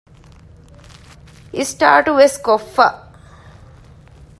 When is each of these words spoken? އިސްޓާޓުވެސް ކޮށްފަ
އިސްޓާޓުވެސް 1.55 2.37
ކޮށްފަ 2.45 2.85